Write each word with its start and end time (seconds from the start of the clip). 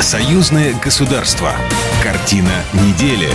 Союзное 0.00 0.74
государство. 0.82 1.52
Картина 2.02 2.64
недели. 2.72 3.28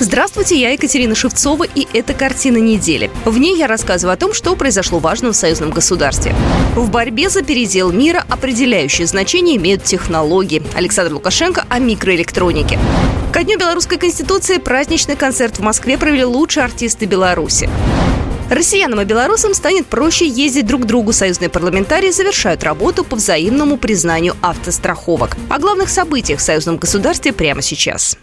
Здравствуйте, 0.00 0.58
я 0.58 0.70
Екатерина 0.70 1.14
Шевцова, 1.14 1.64
и 1.64 1.86
это 1.92 2.14
«Картина 2.14 2.56
недели». 2.56 3.10
В 3.26 3.36
ней 3.36 3.58
я 3.58 3.66
рассказываю 3.66 4.14
о 4.14 4.16
том, 4.16 4.32
что 4.32 4.56
произошло 4.56 5.00
важно 5.00 5.32
в 5.32 5.36
союзном 5.36 5.70
государстве. 5.70 6.34
В 6.74 6.90
борьбе 6.90 7.28
за 7.28 7.42
передел 7.42 7.92
мира 7.92 8.24
определяющее 8.26 9.06
значение 9.06 9.58
имеют 9.58 9.84
технологии. 9.84 10.62
Александр 10.74 11.12
Лукашенко 11.12 11.66
о 11.68 11.78
микроэлектронике. 11.78 12.78
Ко 13.34 13.44
дню 13.44 13.58
Белорусской 13.58 13.98
Конституции 13.98 14.56
праздничный 14.56 15.16
концерт 15.16 15.58
в 15.58 15.62
Москве 15.62 15.98
провели 15.98 16.24
лучшие 16.24 16.64
артисты 16.64 17.04
Беларуси. 17.04 17.68
Россиянам 18.50 19.00
и 19.00 19.04
белорусам 19.04 19.52
станет 19.54 19.86
проще 19.86 20.26
ездить 20.26 20.66
друг 20.66 20.82
к 20.82 20.84
другу. 20.86 21.12
Союзные 21.12 21.50
парламентарии 21.50 22.10
завершают 22.10 22.64
работу 22.64 23.04
по 23.04 23.16
взаимному 23.16 23.76
признанию 23.76 24.36
автостраховок. 24.40 25.36
О 25.50 25.58
главных 25.58 25.90
событиях 25.90 26.40
в 26.40 26.42
союзном 26.42 26.78
государстве 26.78 27.32
прямо 27.32 27.62
сейчас. 27.62 28.16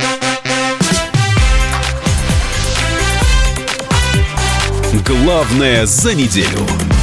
Главное 5.05 5.85
за 5.85 6.15
неделю. 6.15 6.94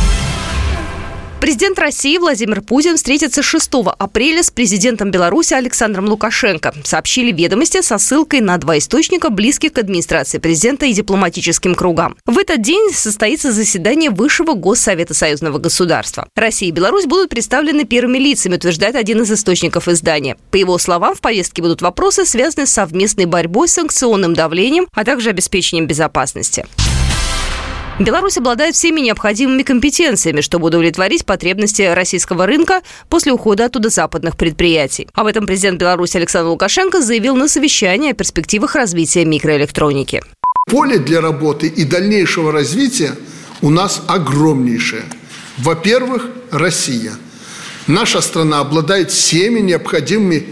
Президент 1.43 1.77
России 1.81 2.19
Владимир 2.19 2.63
Путин 2.63 2.97
встретится 2.97 3.43
6 3.43 3.69
апреля 3.99 4.45
с 4.45 4.53
президентом 4.53 5.11
Беларуси 5.11 5.55
Александром 5.55 6.09
Лукашенко, 6.09 6.73
сообщили 6.85 7.33
ведомости 7.33 7.83
со 7.83 7.99
ссылкой 7.99 8.41
на 8.41 8.57
два 8.59 8.79
источника, 8.79 9.29
близких 9.29 9.73
к 9.73 9.79
администрации 9.79 10.39
президента 10.39 10.87
и 10.87 10.93
дипломатическим 10.93 11.75
кругам. 11.75 12.17
В 12.27 12.39
этот 12.39 12.63
день 12.63 12.93
состоится 12.93 13.51
заседание 13.51 14.11
Высшего 14.11 14.55
Госсовета 14.55 15.15
Союзного 15.15 15.59
государства. 15.59 16.29
Россия 16.37 16.69
и 16.69 16.73
Беларусь 16.73 17.07
будут 17.07 17.31
представлены 17.31 17.83
первыми 17.83 18.19
лицами, 18.19 18.55
утверждает 18.55 18.95
один 18.95 19.23
из 19.23 19.33
источников 19.33 19.89
издания. 19.89 20.37
По 20.53 20.57
его 20.59 20.79
словам, 20.79 21.17
в 21.17 21.21
повестке 21.21 21.61
будут 21.61 21.83
вопросы, 21.83 22.25
связанные 22.25 22.69
с 22.69 22.71
совместной 22.71 23.27
борьбой 23.27 23.67
с 23.67 23.73
санкционным 23.73 24.35
давлением, 24.35 24.87
а 24.93 25.05
также 25.05 25.31
обеспечением 25.31 25.89
безопасности. 25.89 26.67
Беларусь 27.99 28.39
обладает 28.39 28.75
всеми 28.75 29.01
необходимыми 29.01 29.63
компетенциями, 29.63 30.41
чтобы 30.41 30.69
удовлетворить 30.69 31.27
потребности 31.27 31.83
российского 31.83 32.47
рынка 32.47 32.81
после 33.11 33.33
ухода 33.33 33.67
оттуда 33.67 33.91
западных 33.91 34.37
предприятий. 34.37 35.09
Об 35.13 35.27
этом 35.27 35.47
президент 35.47 35.79
Беларуси 35.79 36.17
Александр 36.17 36.49
Лукашенко 36.49 37.03
заявил 37.03 37.37
на 37.37 37.49
совещании 37.49 38.13
о 38.13 38.15
перспективах 38.15 38.75
развития 38.77 39.25
микроэлектроники. 39.27 40.23
Поле 40.71 40.99
для 40.99 41.21
работы 41.21 41.67
и 41.67 41.85
дальнейшего 41.85 42.51
развития 42.51 43.13
у 43.61 43.69
нас 43.69 44.03
огромнейшее. 44.09 45.03
Во-первых, 45.59 46.29
Россия. 46.51 47.13
Наша 47.87 48.23
страна 48.23 48.61
обладает 48.61 49.11
всеми 49.11 49.61
необходимыми 49.61 50.47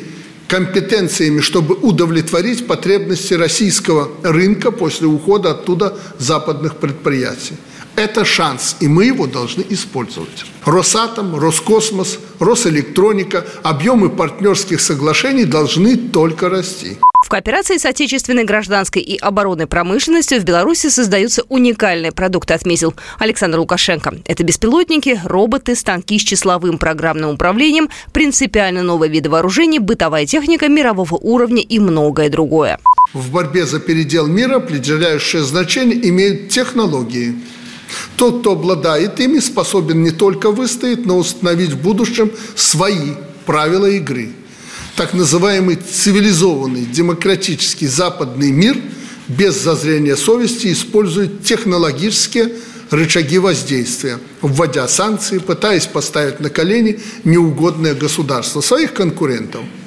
компетенциями, 0.50 1.40
чтобы 1.40 1.76
удовлетворить 1.76 2.66
потребности 2.66 3.34
российского 3.34 4.10
рынка 4.24 4.72
после 4.72 5.06
ухода 5.06 5.52
оттуда 5.52 5.96
западных 6.18 6.76
предприятий. 6.76 7.54
Это 7.94 8.24
шанс, 8.24 8.76
и 8.80 8.88
мы 8.88 9.04
его 9.04 9.26
должны 9.26 9.64
использовать. 9.68 10.44
Росатом, 10.64 11.36
Роскосмос, 11.36 12.18
Росэлектроника, 12.40 13.44
объемы 13.62 14.08
партнерских 14.08 14.80
соглашений 14.80 15.44
должны 15.44 15.96
только 15.96 16.48
расти. 16.48 16.98
В 17.22 17.28
кооперации 17.28 17.76
с 17.76 17.84
отечественной 17.84 18.44
гражданской 18.44 19.02
и 19.02 19.18
оборонной 19.18 19.66
промышленностью 19.66 20.40
в 20.40 20.44
Беларуси 20.44 20.88
создаются 20.88 21.42
уникальные 21.50 22.12
продукты, 22.12 22.54
отметил 22.54 22.94
Александр 23.18 23.58
Лукашенко. 23.58 24.14
Это 24.24 24.42
беспилотники, 24.42 25.20
роботы, 25.24 25.76
станки 25.76 26.18
с 26.18 26.22
числовым 26.22 26.78
программным 26.78 27.34
управлением, 27.34 27.90
принципиально 28.12 28.82
новые 28.82 29.10
виды 29.10 29.28
вооружений, 29.28 29.78
бытовая 29.78 30.24
техника 30.24 30.68
мирового 30.68 31.14
уровня 31.14 31.62
и 31.62 31.78
многое 31.78 32.30
другое. 32.30 32.78
В 33.12 33.30
борьбе 33.30 33.66
за 33.66 33.80
передел 33.80 34.26
мира 34.26 34.56
определяющее 34.56 35.42
значение 35.42 36.08
имеют 36.08 36.48
технологии– 36.48 37.34
тот, 38.16 38.40
кто 38.40 38.52
обладает 38.52 39.18
ими, 39.20 39.38
способен 39.40 40.02
не 40.02 40.10
только 40.10 40.50
выстоять, 40.50 41.06
но 41.06 41.18
установить 41.18 41.70
в 41.70 41.82
будущем 41.82 42.30
свои 42.54 43.14
правила 43.46 43.86
игры. 43.86 44.30
Так 45.00 45.14
называемый 45.14 45.76
цивилизованный, 45.76 46.84
демократический 46.84 47.86
западный 47.86 48.50
мир 48.50 48.76
без 49.28 49.58
зазрения 49.58 50.14
совести 50.14 50.74
использует 50.74 51.42
технологические 51.42 52.52
рычаги 52.90 53.38
воздействия, 53.38 54.18
вводя 54.42 54.86
санкции, 54.88 55.38
пытаясь 55.38 55.86
поставить 55.86 56.40
на 56.40 56.50
колени 56.50 57.00
неугодное 57.24 57.94
государство, 57.94 58.60
своих 58.60 58.92
конкурентов– 58.92 59.62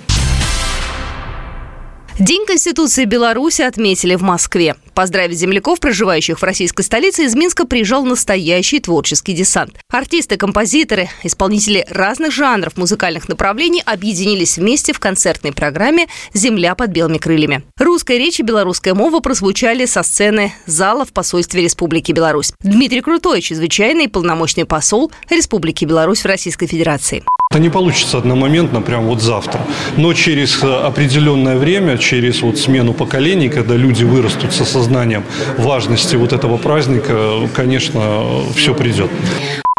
День 2.19 2.46
Конституции 2.46 3.06
Беларуси 3.06 3.63
отметили 3.63 4.13
в 4.13 4.22
Москве. 4.22 4.75
Поздравить 4.94 5.40
земляков, 5.40 5.79
проживающих 5.79 6.40
в 6.40 6.44
российской 6.44 6.84
столице, 6.84 7.24
из 7.24 7.34
Минска 7.34 7.66
приезжал 7.66 8.06
настоящий 8.06 8.79
творческий 8.79 9.34
десант. 9.34 9.79
Артисты, 9.91 10.38
композиторы, 10.38 11.09
исполнители 11.24 11.84
разных 11.90 12.31
жанров 12.31 12.78
музыкальных 12.78 13.29
направлений 13.29 13.81
объединились 13.84 14.59
вместе 14.59 14.94
в 14.94 15.00
концертной 15.00 15.53
программе 15.53 16.06
«Земля 16.35 16.75
под 16.75 16.91
белыми 16.91 17.18
крыльями». 17.18 17.63
Русская 17.79 18.19
речь 18.19 18.40
и 18.40 18.44
белорусская 18.44 18.94
мова 18.94 19.19
прозвучали 19.19 19.85
со 19.88 20.03
сцены 20.03 20.53
зала 20.68 21.06
в 21.06 21.13
посольстве 21.13 21.63
Республики 21.63 22.12
Беларусь. 22.12 22.53
Дмитрий 22.59 23.01
Крутой, 23.01 23.41
чрезвычайный 23.41 24.07
полномочный 24.07 24.66
посол 24.66 25.12
Республики 25.31 25.85
Беларусь 25.85 26.22
в 26.22 26.28
Российской 26.28 26.68
Федерации. 26.68 27.24
Это 27.53 27.61
не 27.61 27.69
получится 27.69 28.17
одномоментно, 28.17 28.81
прям 28.81 29.05
вот 29.05 29.21
завтра. 29.21 29.61
Но 29.95 30.15
через 30.15 30.63
э, 30.63 30.67
определенное 30.67 31.55
время, 31.55 31.99
через 31.99 32.41
вот 32.41 32.57
смену 32.57 32.93
поколений, 32.93 33.47
когда 33.47 33.75
люди 33.75 34.03
вырастут 34.03 34.53
с 34.53 34.61
осознанием 34.61 35.23
важности 35.59 36.15
вот 36.15 36.33
этого 36.33 36.57
праздника, 36.57 37.47
конечно, 37.55 38.25
все 38.55 38.73
придет. 38.73 39.11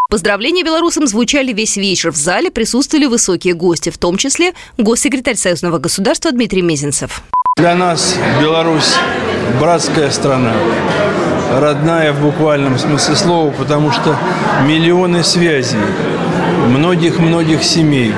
Поздравления 0.08 0.62
белорусам 0.62 1.08
звучали 1.08 1.52
весь 1.52 1.76
вечер. 1.76 2.12
В 2.12 2.16
зале 2.16 2.52
присутствовали 2.52 3.06
высокие 3.06 3.54
гости, 3.54 3.90
в 3.90 3.98
том 3.98 4.18
числе 4.18 4.52
госсекретарь 4.78 5.34
Союзного 5.34 5.78
государства 5.78 6.30
Дмитрий 6.30 6.62
Мезенцев. 6.62 7.24
Для 7.56 7.74
нас 7.74 8.16
Беларусь– 8.40 8.94
братская 9.60 10.10
страна, 10.10 10.52
родная 11.52 12.12
в 12.12 12.22
буквальном 12.22 12.78
смысле 12.78 13.16
слова, 13.16 13.50
потому 13.50 13.90
что 13.90 14.16
миллионы 14.64 15.24
связей, 15.24 15.78
многих-многих 16.68 17.62
семей, 17.62 18.14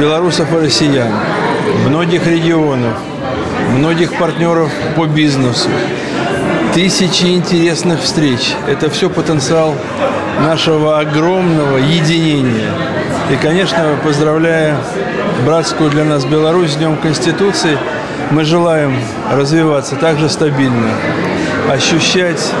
белорусов 0.00 0.52
и 0.52 0.56
россиян, 0.56 1.12
многих 1.86 2.26
регионов, 2.26 2.94
многих 3.76 4.14
партнеров 4.14 4.70
по 4.96 5.06
бизнесу, 5.06 5.68
тысячи 6.74 7.26
интересных 7.26 8.00
встреч. 8.00 8.54
Это 8.68 8.90
все 8.90 9.08
потенциал 9.08 9.74
нашего 10.40 10.98
огромного 10.98 11.78
единения. 11.78 12.70
И, 13.30 13.36
конечно, 13.36 13.98
поздравляя 14.04 14.76
братскую 15.44 15.90
для 15.90 16.04
нас 16.04 16.24
Беларусь 16.24 16.72
с 16.72 16.76
Днем 16.76 16.96
Конституции, 16.96 17.78
мы 18.30 18.44
желаем 18.44 18.98
развиваться 19.32 19.96
также 19.96 20.28
стабильно, 20.28 20.90
ощущать 21.70 22.52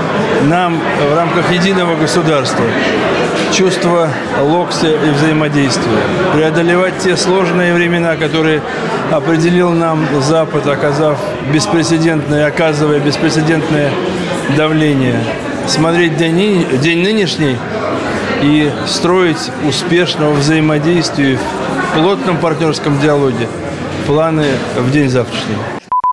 нам 0.44 0.80
в 1.10 1.14
рамках 1.14 1.50
единого 1.52 1.96
государства 1.96 2.64
чувство 3.52 4.08
локтя 4.40 4.88
и 4.88 5.10
взаимодействия, 5.10 5.98
преодолевать 6.32 6.98
те 6.98 7.16
сложные 7.16 7.74
времена, 7.74 8.16
которые 8.16 8.62
определил 9.10 9.70
нам 9.70 10.06
Запад, 10.20 10.66
оказав 10.66 11.18
беспрецедентное, 11.52 12.46
оказывая 12.46 13.00
беспрецедентное 13.00 13.90
давление, 14.56 15.16
смотреть 15.66 16.16
день, 16.16 16.66
день 16.80 17.02
нынешний 17.02 17.56
и 18.42 18.70
строить 18.86 19.50
успешного 19.66 20.32
взаимодействия 20.32 21.38
в 21.38 21.98
плотном 21.98 22.38
партнерском 22.38 22.98
диалоге. 23.00 23.48
Планы 24.06 24.46
в 24.76 24.90
день 24.92 25.08
завтрашний. 25.08 25.56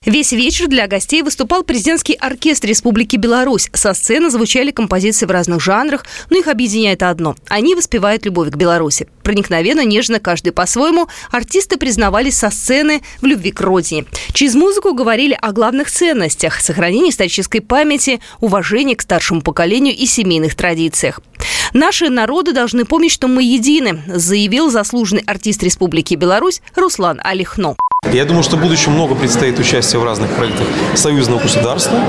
Весь 0.05 0.33
вечер 0.33 0.67
для 0.67 0.87
гостей 0.87 1.21
выступал 1.21 1.63
президентский 1.63 2.15
оркестр 2.15 2.67
Республики 2.67 3.15
Беларусь. 3.15 3.69
Со 3.71 3.93
сцены 3.93 4.29
звучали 4.29 4.71
композиции 4.71 5.25
в 5.25 5.31
разных 5.31 5.61
жанрах, 5.61 6.05
но 6.29 6.39
их 6.39 6.47
объединяет 6.47 7.03
одно– 7.03 7.35
они 7.47 7.73
воспевают 7.75 8.25
любовь 8.25 8.49
к 8.49 8.55
Беларуси. 8.55 9.07
Проникновенно, 9.23 9.85
нежно, 9.85 10.19
каждый 10.19 10.51
по-своему, 10.51 11.07
артисты 11.31 11.77
признавались 11.77 12.37
со 12.37 12.49
сцены 12.49 13.01
в 13.21 13.25
любви 13.25 13.51
к 13.51 13.61
родине. 13.61 14.05
Через 14.33 14.55
музыку 14.55 14.93
говорили 14.93 15.37
о 15.39 15.53
главных 15.53 15.89
ценностях– 15.89 16.59
сохранении 16.61 17.11
исторической 17.11 17.61
памяти, 17.61 18.19
уважении 18.41 18.95
к 18.95 19.01
старшему 19.01 19.41
поколению 19.41 19.95
и 19.95 20.05
семейных 20.05 20.55
традициях. 20.55 21.21
Наши 21.73 22.09
народы 22.09 22.51
должны 22.51 22.83
помнить, 22.83 23.11
что 23.11 23.29
мы 23.29 23.43
едины, 23.43 24.01
заявил 24.07 24.69
заслуженный 24.69 25.23
артист 25.25 25.63
Республики 25.63 26.15
Беларусь 26.15 26.61
Руслан 26.75 27.21
Алихно. 27.23 27.75
Я 28.11 28.25
думаю, 28.25 28.43
что 28.43 28.57
в 28.57 28.61
будущем 28.61 28.91
много 28.91 29.15
предстоит 29.15 29.57
участия 29.59 29.97
в 29.97 30.03
разных 30.03 30.29
проектах 30.31 30.67
союзного 30.95 31.39
государства, 31.39 31.99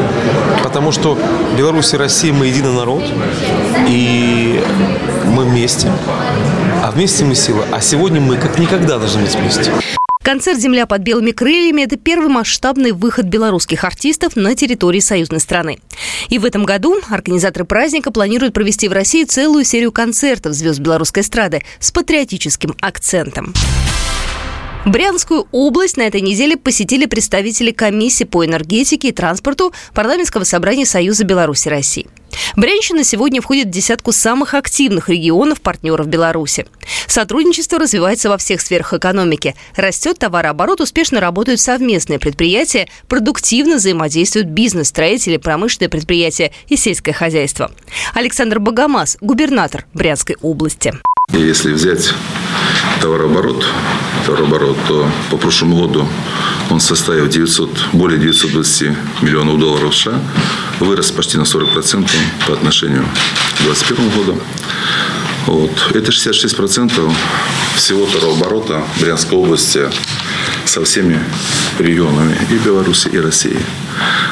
потому 0.62 0.92
что 0.92 1.18
Беларусь 1.56 1.94
и 1.94 1.96
Россия 1.96 2.32
мы 2.32 2.46
единый 2.46 2.72
народ, 2.72 3.02
и 3.88 4.62
мы 5.26 5.44
вместе. 5.44 5.90
А 6.82 6.90
вместе 6.90 7.24
мы 7.24 7.34
сила. 7.34 7.64
А 7.72 7.80
сегодня 7.80 8.20
мы 8.20 8.36
как 8.36 8.58
никогда 8.58 8.98
должны 8.98 9.22
быть 9.22 9.34
вместе. 9.34 9.70
Концерт 10.22 10.58
«Земля 10.58 10.86
под 10.86 11.02
белыми 11.02 11.32
крыльями»– 11.32 11.82
это 11.84 11.96
первый 11.96 12.28
масштабный 12.28 12.92
выход 12.92 13.26
белорусских 13.26 13.84
артистов 13.84 14.36
на 14.36 14.54
территории 14.54 15.00
союзной 15.00 15.38
страны. 15.38 15.78
И 16.30 16.38
в 16.38 16.46
этом 16.46 16.64
году 16.64 16.98
организаторы 17.10 17.66
праздника 17.66 18.10
планируют 18.10 18.54
провести 18.54 18.88
в 18.88 18.92
России 18.92 19.24
целую 19.24 19.64
серию 19.64 19.92
концертов 19.92 20.54
звезд 20.54 20.80
белорусской 20.80 21.22
эстрады 21.22 21.62
с 21.78 21.92
патриотическим 21.92 22.74
акцентом. 22.80 23.52
Брянскую 24.84 25.48
область 25.50 25.96
на 25.96 26.02
этой 26.02 26.20
неделе 26.20 26.58
посетили 26.58 27.06
представители 27.06 27.70
комиссии 27.70 28.24
по 28.24 28.44
энергетике 28.44 29.08
и 29.08 29.12
транспорту 29.12 29.72
парламентского 29.94 30.44
собрания 30.44 30.84
Союза 30.84 31.24
Беларуси 31.24 31.68
России. 31.68 32.06
Брянщина 32.54 33.02
сегодня 33.02 33.40
входит 33.40 33.68
в 33.68 33.70
десятку 33.70 34.12
самых 34.12 34.52
активных 34.52 35.08
регионов 35.08 35.62
партнеров 35.62 36.06
Беларуси. 36.06 36.66
Сотрудничество 37.06 37.78
развивается 37.78 38.28
во 38.28 38.36
всех 38.36 38.60
сферах 38.60 38.92
экономики. 38.92 39.54
Растет 39.74 40.18
товарооборот, 40.18 40.80
успешно 40.80 41.20
работают 41.20 41.60
совместные 41.60 42.18
предприятия, 42.18 42.88
продуктивно 43.08 43.76
взаимодействуют 43.76 44.48
бизнес, 44.48 44.88
строители, 44.88 45.38
промышленные 45.38 45.88
предприятия 45.88 46.52
и 46.68 46.76
сельское 46.76 47.12
хозяйство. 47.12 47.70
Александр 48.12 48.58
Богомаз, 48.58 49.16
губернатор 49.20 49.86
Брянской 49.94 50.36
области. 50.42 50.92
И 51.32 51.38
если 51.38 51.72
взять 51.72 52.12
товарооборот, 53.00 53.64
товарооборот, 54.26 54.76
то 54.86 55.10
по 55.30 55.36
прошлому 55.36 55.86
году 55.86 56.06
он 56.70 56.80
составил 56.80 57.26
900, 57.28 57.70
более 57.92 58.20
920 58.20 59.22
миллионов 59.22 59.58
долларов 59.58 59.94
США, 59.94 60.20
вырос 60.80 61.10
почти 61.10 61.38
на 61.38 61.42
40% 61.42 62.10
по 62.46 62.52
отношению 62.52 63.04
к 63.58 63.62
2021 63.62 64.10
году. 64.10 64.40
Вот. 65.46 65.70
Это 65.94 66.10
66% 66.10 67.12
всего 67.76 68.06
товарооборота 68.06 68.82
Брянской 69.00 69.38
области 69.38 69.90
со 70.64 70.84
всеми 70.84 71.18
регионами 71.78 72.36
и 72.50 72.58
Беларуси, 72.58 73.08
и 73.08 73.18
России. 73.18 73.58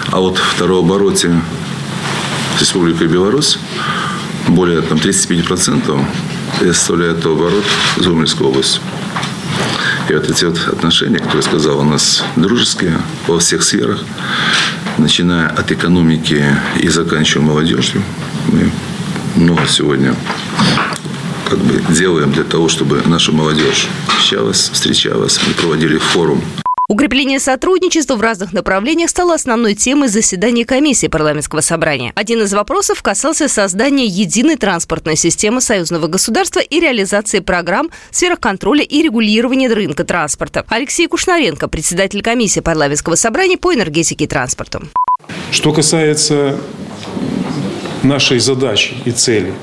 А 0.09 0.21
вот 0.21 0.39
в 0.39 0.59
товарообороте 0.59 1.41
с 2.57 2.61
Республикой 2.61 3.09
Беларусь 3.09 3.59
более 4.49 4.83
там, 4.83 4.99
35% 4.99 6.05
составляет 6.61 7.25
оборот 7.25 7.65
Зумельской 7.97 8.47
области. 8.47 8.81
И 10.09 10.15
вот 10.15 10.29
эти 10.29 10.45
вот 10.45 10.59
отношения, 10.69 11.19
которые 11.19 11.43
сказал, 11.43 11.81
у 11.81 11.85
нас 11.85 12.25
дружеские 12.37 12.99
во 13.27 13.39
всех 13.39 13.63
сферах, 13.63 14.05
начиная 14.99 15.49
от 15.49 15.71
экономики 15.71 16.45
и 16.81 16.89
заканчивая 16.89 17.47
молодежью. 17.47 18.03
Мы 18.49 18.71
много 19.37 19.67
сегодня 19.67 20.15
как 21.49 21.59
бы 21.59 21.83
делаем 21.95 22.33
для 22.33 22.45
того, 22.45 22.69
чтобы 22.69 23.03
наша 23.07 23.33
молодежь 23.33 23.89
общалась, 24.09 24.71
встречалась. 24.73 25.41
Мы 25.47 25.55
проводили 25.55 25.99
форум 25.99 26.43
Укрепление 26.93 27.41
сотрудничества 27.41 28.17
в 28.17 28.21
разных 28.21 28.53
направлениях 28.53 29.09
стало 29.09 29.33
основной 29.33 29.73
темой 29.73 30.09
заседания 30.09 30.67
комиссии 30.67 31.07
парламентского 31.07 31.63
собрания. 31.63 32.13
Один 32.17 32.43
из 32.43 32.53
вопросов 32.53 33.01
касался 33.03 33.49
создания 33.49 34.05
единой 34.05 34.57
транспортной 34.57 35.17
системы 35.17 35.63
союзного 35.63 36.07
государства 36.07 36.61
и 36.61 36.81
реализации 36.81 37.39
программ 37.39 37.89
в 38.11 38.15
сферах 38.15 38.41
контроля 38.41 38.83
и 38.83 39.01
регулирования 39.01 39.69
рынка 39.73 40.05
транспорта. 40.05 40.67
Алексей 40.69 41.07
Кушнаренко, 41.07 41.67
председатель 41.67 42.21
комиссии 42.21 42.61
парламентского 42.61 43.15
собрания 43.15 43.57
по 43.57 43.73
энергетике 43.73 44.27
и 44.27 44.29
транспорту. 44.29 44.83
Что 45.51 45.73
касается 45.73 46.59
нашей 48.03 48.39
задачи 48.39 48.93
и 49.07 49.13
цели 49.13 49.55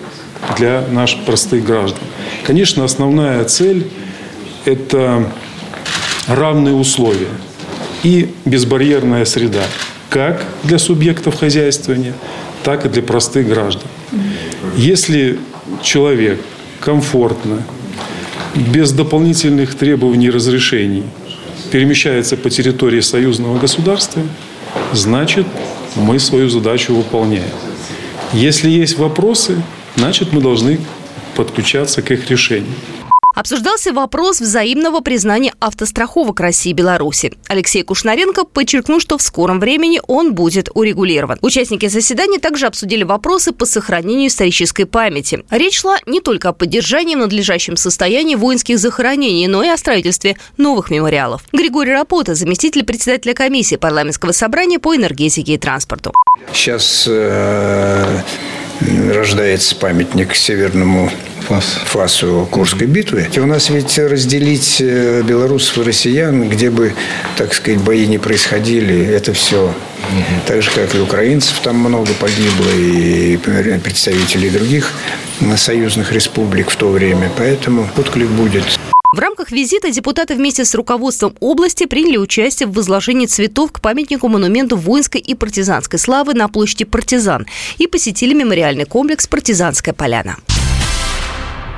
для 0.58 0.82
наших 0.90 1.24
простых 1.26 1.64
граждан. 1.64 2.02
Конечно, 2.44 2.84
основная 2.84 3.44
цель– 3.46 3.88
это 4.66 5.32
равные 6.30 6.76
условия 6.76 7.28
и 8.04 8.30
безбарьерная 8.46 9.26
среда 9.26 9.64
как 10.10 10.44
для 10.64 10.80
субъектов 10.80 11.36
хозяйствования, 11.36 12.14
так 12.64 12.86
и 12.86 12.90
для 12.90 13.04
простых 13.04 13.48
граждан. 13.48 13.88
Если 14.76 15.38
человек 15.84 16.40
комфортно, 16.80 17.64
без 18.56 18.92
дополнительных 18.92 19.76
требований 19.76 20.28
и 20.28 20.32
разрешений 20.32 21.04
перемещается 21.72 22.36
по 22.38 22.50
территории 22.50 23.02
союзного 23.02 23.60
государства, 23.60 24.24
значит, 24.94 25.46
мы 25.96 26.18
свою 26.20 26.50
задачу 26.50 26.96
выполняем. 26.96 27.52
Если 28.34 28.70
есть 28.70 28.98
вопросы, 28.98 29.62
значит, 29.96 30.34
мы 30.34 30.42
должны 30.42 30.80
подключаться 31.36 32.02
к 32.02 32.12
их 32.12 32.30
решению. 32.30 32.74
Обсуждался 33.40 33.94
вопрос 33.94 34.42
взаимного 34.42 35.00
признания 35.00 35.54
автостраховок 35.62 36.42
России 36.42 36.72
и 36.72 36.74
Беларуси. 36.74 37.32
Алексей 37.48 37.84
Кушнаренко 37.84 38.44
подчеркнул, 38.44 39.00
что 39.00 39.18
в 39.18 39.22
скором 39.22 39.62
времени 39.62 40.02
он 40.08 40.34
будет 40.36 40.68
урегулирован. 40.74 41.38
Участники 41.42 41.88
заседания 41.88 42.40
также 42.40 42.66
обсудили 42.66 43.06
вопросы 43.06 43.54
по 43.54 43.66
сохранению 43.66 44.28
исторической 44.28 44.84
памяти. 44.84 45.46
Речь 45.52 45.80
шла 45.80 46.00
не 46.06 46.20
только 46.20 46.50
о 46.50 46.54
поддержании 46.54 47.16
в 47.16 47.20
надлежащем 47.20 47.78
состоянии 47.78 48.36
воинских 48.36 48.78
захоронений, 48.78 49.48
но 49.48 49.64
и 49.64 49.70
о 49.70 49.78
строительстве 49.78 50.36
новых 50.58 50.90
мемориалов. 50.90 51.44
Григорий 51.54 51.94
Рапота, 51.94 52.36
заместитель 52.36 52.84
председателя 52.84 53.34
комиссии 53.34 53.78
парламентского 53.78 54.34
собрания 54.34 54.80
по 54.80 54.94
энергетике 54.94 55.54
и 55.54 55.58
транспорту. 55.58 56.14
Сейчас 56.52 57.06
э, 57.08 58.22
рождается 59.14 59.76
памятник 59.76 60.36
Северному 60.36 61.12
фас. 61.48 61.66
фасу 61.86 62.48
Курской 62.50 62.88
битвы. 62.88 63.28
У 63.38 63.46
нас 63.46 63.70
ведь 63.70 63.98
разделить 63.98 64.78
э, 64.80 65.22
белорусов 65.24 65.80
и 65.80 65.84
россиян, 65.84 66.48
где 66.48 66.70
бы, 66.70 66.94
так 67.38 67.54
сказать, 67.54 67.82
бои 67.82 68.08
не 68.08 68.18
происходили, 68.18 69.06
это 69.06 69.34
все. 69.34 69.66
Угу. 69.66 70.42
Так 70.48 70.62
же, 70.62 70.72
как 70.72 70.96
и 70.96 71.00
украинцев 71.00 71.60
там 71.62 71.78
много 71.78 72.12
погибло, 72.20 72.70
и 72.76 73.38
представителей 73.84 74.50
других 74.50 74.94
союзных 75.58 76.12
республик 76.12 76.70
в 76.70 76.76
то 76.76 76.90
время. 76.90 77.32
Поэтому 77.38 77.88
отклик 77.98 78.28
будет. 78.30 78.79
В 79.12 79.18
рамках 79.18 79.50
визита 79.50 79.90
депутаты 79.90 80.36
вместе 80.36 80.64
с 80.64 80.76
руководством 80.76 81.34
области 81.40 81.88
приняли 81.88 82.18
участие 82.18 82.68
в 82.68 82.74
возложении 82.74 83.26
цветов 83.26 83.72
к 83.72 83.82
памятнику-монументу 83.82 84.78
воинской 84.78 85.20
и 85.20 85.34
партизанской 85.34 85.98
славы 85.98 86.36
на 86.36 86.48
площади 86.48 86.86
Партизан 86.86 87.48
и 87.80 87.88
посетили 87.88 88.36
мемориальный 88.36 88.86
комплекс 88.86 89.26
«Партизанская 89.26 89.96
поляна». 89.96 90.38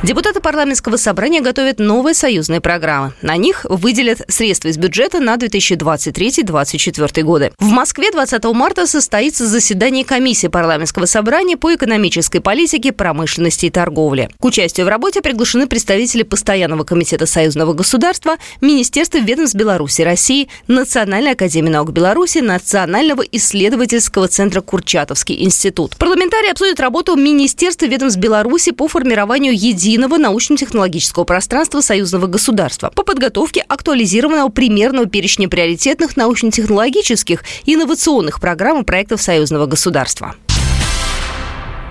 Депутаты 0.03 0.39
парламентского 0.39 0.97
собрания 0.97 1.41
готовят 1.41 1.77
новые 1.77 2.15
союзные 2.15 2.59
программы. 2.59 3.13
На 3.21 3.37
них 3.37 3.67
выделят 3.69 4.23
средства 4.29 4.69
из 4.69 4.77
бюджета 4.79 5.19
на 5.19 5.35
2023-2024 5.35 7.21
годы. 7.21 7.51
В 7.59 7.67
Москве 7.69 8.09
20 8.11 8.43
марта 8.45 8.87
состоится 8.87 9.45
заседание 9.45 10.03
комиссии 10.03 10.47
парламентского 10.47 11.05
собрания 11.05 11.55
по 11.55 11.75
экономической 11.75 12.39
политике, 12.39 12.91
промышленности 12.93 13.67
и 13.67 13.69
торговле. 13.69 14.31
К 14.39 14.45
участию 14.45 14.87
в 14.87 14.89
работе 14.89 15.21
приглашены 15.21 15.67
представители 15.67 16.23
Постоянного 16.23 16.83
комитета 16.83 17.27
союзного 17.27 17.73
государства, 17.73 18.37
Министерства 18.59 19.19
ведомств 19.19 19.55
Беларуси 19.55 20.01
России, 20.01 20.49
Национальной 20.65 21.33
академии 21.33 21.69
наук 21.69 21.91
Беларуси, 21.91 22.39
Национального 22.39 23.21
исследовательского 23.21 24.27
центра 24.27 24.61
Курчатовский 24.61 25.43
институт. 25.43 25.95
Парламентарии 25.97 26.49
обсудят 26.49 26.79
работу 26.79 27.15
Министерства 27.15 27.85
ведомств 27.85 28.19
Беларуси 28.19 28.71
по 28.71 28.87
формированию 28.87 29.53
единого 29.53 29.90
единого 29.91 30.17
научно-технологического 30.17 31.25
пространства 31.25 31.81
союзного 31.81 32.27
государства 32.27 32.89
по 32.89 33.03
подготовке 33.03 33.65
актуализированного 33.67 34.47
примерного 34.47 35.05
перечня 35.05 35.49
приоритетных 35.49 36.15
научно-технологических 36.15 37.43
и 37.65 37.75
инновационных 37.75 38.39
программ 38.39 38.81
и 38.81 38.85
проектов 38.85 39.21
союзного 39.21 39.65
государства. 39.65 40.35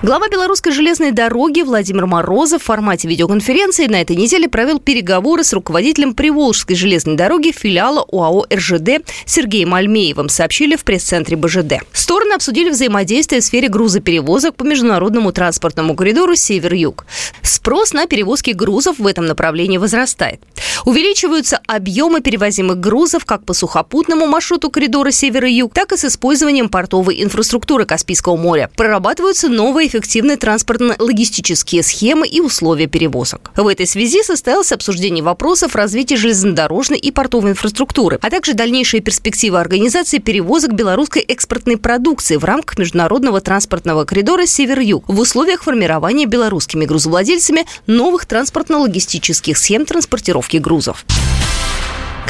Глава 0.03 0.31
белорусской 0.31 0.73
железной 0.73 1.11
дороги 1.11 1.61
Владимир 1.61 2.07
Морозов 2.07 2.63
в 2.63 2.65
формате 2.65 3.07
видеоконференции 3.07 3.87
на 3.87 4.01
этой 4.01 4.17
неделе 4.17 4.49
провел 4.49 4.79
переговоры 4.79 5.45
с 5.45 5.53
руководителем 5.53 6.15
Приволжской 6.15 6.75
железной 6.75 7.17
дороги 7.17 7.53
филиала 7.53 8.07
УАО 8.09 8.47
РЖД 8.51 9.05
Сергеем 9.27 9.75
Альмеевым, 9.75 10.31
сообщили 10.31 10.77
в 10.77 10.85
пресс-центре 10.85 11.37
БЖД. 11.37 11.83
Стороны 11.93 12.33
обсудили 12.33 12.71
взаимодействие 12.71 13.43
в 13.43 13.45
сфере 13.45 13.69
грузоперевозок 13.69 14.55
по 14.55 14.63
международному 14.63 15.33
транспортному 15.33 15.95
коридору 15.95 16.35
Север-Юг. 16.35 17.05
Спрос 17.43 17.93
на 17.93 18.07
перевозки 18.07 18.53
грузов 18.53 18.99
в 18.99 19.07
этом 19.07 19.27
направлении 19.27 19.77
возрастает. 19.77 20.41
Увеличиваются 20.87 21.61
объемы 21.67 22.23
перевозимых 22.23 22.81
грузов 22.81 23.27
как 23.27 23.45
по 23.45 23.53
сухопутному 23.53 24.27
маршруту 24.27 24.71
коридора 24.71 25.11
Север-Юг, 25.11 25.75
так 25.75 25.93
и 25.93 25.99
с 25.99 26.07
использованием 26.07 26.71
портовой 26.71 27.23
инфраструктуры 27.23 27.85
Каспийского 27.85 28.39
моря. 28.39 28.71
Прорабатываются 28.77 29.51
новые 29.51 29.90
эффективные 29.91 30.37
транспортно-логистические 30.37 31.83
схемы 31.83 32.27
и 32.27 32.41
условия 32.41 32.87
перевозок. 32.87 33.51
В 33.57 33.67
этой 33.67 33.87
связи 33.87 34.23
состоялось 34.23 34.73
обсуждение 34.73 35.23
вопросов 35.23 35.75
развития 35.75 36.17
железнодорожной 36.17 36.99
и 36.99 37.11
портовой 37.11 37.51
инфраструктуры, 37.51 38.19
а 38.23 38.31
также 38.31 38.55
дальнейшие 38.55 39.01
перспективы 39.01 39.59
организации 39.59 40.19
перевозок 40.19 40.73
белорусской 40.73 41.23
экспортной 41.23 41.77
продукции 41.77 42.37
в 42.37 42.45
рамках 42.45 42.79
международного 42.79 43.41
транспортного 43.41 44.05
коридора 44.05 44.47
«Север-Юг» 44.47 45.09
в 45.09 45.19
условиях 45.19 45.65
формирования 45.65 46.27
белорусскими 46.27 46.85
грузовладельцами 46.85 47.67
новых 47.87 48.27
транспортно-логистических 48.27 49.57
схем 49.57 49.85
транспортировки 49.85 50.59
грузов. 50.59 51.05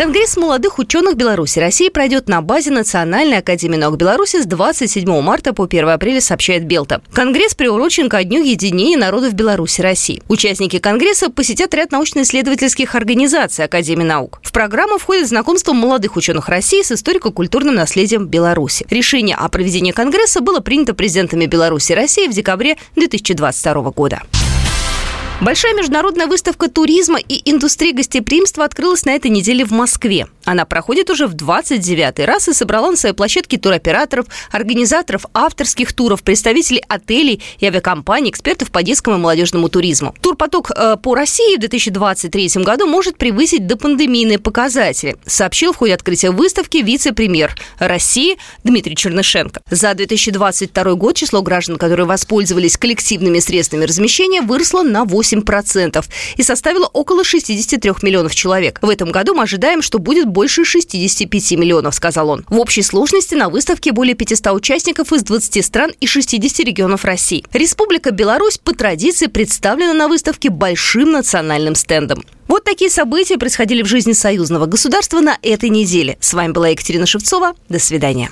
Конгресс 0.00 0.38
молодых 0.38 0.78
ученых 0.78 1.16
Беларуси 1.16 1.59
России 1.59 1.90
пройдет 1.90 2.26
на 2.26 2.40
базе 2.40 2.71
Национальной 2.71 3.37
академии 3.37 3.76
наук 3.76 3.99
Беларуси 3.99 4.40
с 4.40 4.47
27 4.47 5.21
марта 5.21 5.52
по 5.52 5.64
1 5.64 5.90
апреля, 5.90 6.23
сообщает 6.23 6.64
Белта. 6.64 7.02
Конгресс 7.12 7.54
приурочен 7.54 8.09
ко 8.09 8.25
Дню 8.25 8.42
единения 8.42 8.97
народов 8.97 9.35
Беларуси 9.35 9.83
России. 9.83 10.23
Участники 10.26 10.78
Конгресса 10.78 11.28
посетят 11.28 11.75
ряд 11.75 11.92
научно-исследовательских 11.92 12.95
организаций 12.95 13.66
Академии 13.66 14.04
наук. 14.04 14.40
В 14.42 14.52
программу 14.52 14.97
входит 14.97 15.28
знакомство 15.28 15.75
молодых 15.75 16.16
ученых 16.16 16.49
России 16.49 16.80
с 16.80 16.92
историко-культурным 16.92 17.75
наследием 17.75 18.26
Беларуси. 18.26 18.87
Решение 18.88 19.37
о 19.37 19.50
проведении 19.50 19.92
Конгресса 19.92 20.40
было 20.40 20.61
принято 20.61 20.95
президентами 20.95 21.45
Беларуси 21.45 21.92
и 21.92 21.95
России 21.95 22.26
в 22.26 22.33
декабре 22.33 22.78
2022 22.97 23.90
года. 23.90 24.23
Большая 25.40 25.73
международная 25.73 26.26
выставка 26.26 26.68
туризма 26.68 27.18
и 27.18 27.40
индустрии 27.50 27.92
гостеприимства 27.92 28.66
открылась 28.66 29.06
на 29.06 29.12
этой 29.12 29.30
неделе 29.30 29.64
в 29.64 29.70
Москве. 29.70 30.26
Она 30.44 30.66
проходит 30.66 31.09
уже 31.09 31.26
в 31.26 31.32
29 31.32 32.26
раз 32.26 32.49
и 32.49 32.52
собрала 32.52 32.90
на 32.90 32.97
своей 32.99 33.14
площадке 33.14 33.56
туроператоров, 33.56 34.26
организаторов 34.50 35.25
авторских 35.32 35.94
туров, 35.94 36.23
представителей 36.23 36.82
отелей 36.88 37.42
и 37.59 37.66
авиакомпаний, 37.66 38.28
экспертов 38.28 38.70
по 38.70 38.82
детскому 38.82 39.16
и 39.16 39.20
молодежному 39.20 39.70
туризму. 39.70 40.14
Турпоток 40.20 40.73
э, 40.76 40.97
по 41.02 41.14
России 41.14 41.56
в 41.56 41.61
2023 41.61 42.62
году 42.62 42.87
может 42.87 43.16
превысить 43.16 43.66
допандемийные 43.66 44.38
показатели, 44.38 45.16
сообщил 45.25 45.73
в 45.73 45.76
ходе 45.76 45.94
открытия 45.94 46.32
выставки 46.32 46.78
вице-премьер 46.78 47.54
России 47.78 48.37
Дмитрий 48.62 48.94
Чернышенко. 48.94 49.62
За 49.70 49.94
2022 49.94 50.94
год 50.94 51.16
число 51.16 51.40
граждан, 51.40 51.78
которые 51.78 52.04
воспользовались 52.04 52.76
коллективными 52.76 53.38
средствами 53.38 53.85
размещения, 53.87 54.42
выросло 54.42 54.82
на 54.82 55.06
8 55.06 55.29
8% 55.32 56.04
и 56.37 56.42
составила 56.42 56.87
около 56.87 57.25
63 57.25 57.92
миллионов 58.02 58.34
человек. 58.34 58.78
В 58.82 58.88
этом 58.88 59.10
году 59.10 59.34
мы 59.34 59.42
ожидаем, 59.42 59.82
что 59.82 59.99
будет 59.99 60.28
больше 60.28 60.64
65 60.64 61.52
миллионов, 61.52 61.94
сказал 61.94 62.30
он. 62.30 62.44
В 62.49 62.58
общей 62.58 62.82
сложности 62.82 63.34
на 63.34 63.49
выставке 63.49 63.92
более 63.92 64.14
500 64.14 64.49
участников 64.54 65.12
из 65.12 65.22
20 65.22 65.64
стран 65.64 65.92
и 66.00 66.06
60 66.06 66.66
регионов 66.66 67.04
России. 67.04 67.44
Республика 67.52 68.10
Беларусь 68.10 68.58
по 68.58 68.75
традиции 68.75 69.26
представлена 69.26 69.94
на 69.94 70.08
выставке 70.08 70.50
большим 70.50 71.12
национальным 71.12 71.75
стендом. 71.75 72.25
Вот 72.49 72.64
такие 72.64 72.90
события 72.90 73.38
происходили 73.38 73.82
в 73.82 73.87
жизни 73.87 74.12
союзного 74.12 74.66
государства 74.66 75.20
на 75.20 75.38
этой 75.42 75.68
неделе. 75.68 76.18
С 76.20 76.34
вами 76.34 76.50
была 76.52 76.68
Екатерина 76.68 77.06
Шевцова. 77.06 77.52
До 77.68 77.78
свидания. 77.78 78.30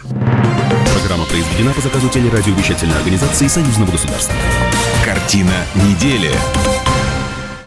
Программа 0.92 1.24
произведена 1.26 1.72
по 1.72 1.80
заказу 1.80 2.08
телерадиовещательной 2.08 2.96
организации 2.96 3.46
Союзного 3.46 3.92
государства. 3.92 4.34
Картина 5.04 5.54
недели. 5.76 6.32